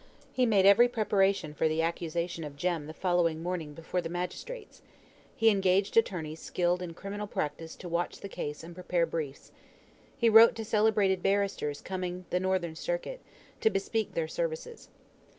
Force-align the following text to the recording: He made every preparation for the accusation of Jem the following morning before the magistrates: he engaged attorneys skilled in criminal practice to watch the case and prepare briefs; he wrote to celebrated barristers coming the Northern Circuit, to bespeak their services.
He 0.33 0.47
made 0.47 0.65
every 0.65 0.87
preparation 0.89 1.53
for 1.53 1.67
the 1.67 1.83
accusation 1.83 2.43
of 2.43 2.55
Jem 2.55 2.87
the 2.87 2.93
following 2.95 3.43
morning 3.43 3.75
before 3.75 4.01
the 4.01 4.09
magistrates: 4.09 4.81
he 5.35 5.51
engaged 5.51 5.95
attorneys 5.95 6.39
skilled 6.39 6.81
in 6.81 6.95
criminal 6.95 7.27
practice 7.27 7.75
to 7.75 7.87
watch 7.87 8.21
the 8.21 8.27
case 8.27 8.63
and 8.63 8.73
prepare 8.73 9.05
briefs; 9.05 9.51
he 10.17 10.27
wrote 10.27 10.55
to 10.55 10.65
celebrated 10.65 11.21
barristers 11.21 11.81
coming 11.81 12.25
the 12.31 12.39
Northern 12.39 12.75
Circuit, 12.75 13.21
to 13.59 13.69
bespeak 13.69 14.15
their 14.15 14.27
services. 14.27 14.89